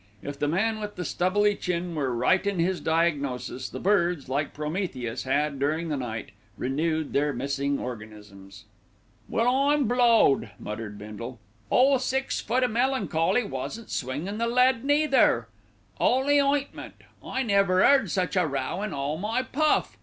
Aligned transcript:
If 0.23 0.39
the 0.39 0.47
man 0.47 0.79
with 0.79 0.95
the 0.95 1.05
stubbly 1.05 1.53
chin 1.55 1.93
were 1.93 2.11
right 2.11 2.43
in 2.47 2.57
his 2.57 2.81
diagnosis, 2.81 3.69
the 3.69 3.79
birds, 3.79 4.27
like 4.27 4.51
Prometheus, 4.51 5.25
had, 5.25 5.59
during 5.59 5.89
the 5.89 5.95
night, 5.95 6.31
renewed 6.57 7.13
their 7.13 7.31
missing 7.33 7.77
organisms. 7.77 8.65
"Well, 9.29 9.47
I'm 9.55 9.87
blowed!" 9.87 10.49
muttered 10.57 10.97
Bindle. 10.97 11.37
"Ole 11.69 11.99
six 11.99 12.41
foot 12.41 12.63
o' 12.63 12.67
melancholy 12.67 13.43
wasn't 13.43 13.91
swinging 13.91 14.39
the 14.39 14.47
lead 14.47 14.83
neither. 14.83 15.47
'Oly 15.99 16.41
ointment! 16.41 16.95
I 17.23 17.43
never 17.43 17.81
'eard 17.83 18.09
such 18.09 18.35
a 18.35 18.47
row 18.47 18.81
in 18.81 18.93
all 18.93 19.19
my 19.19 19.43
puff. 19.43 19.97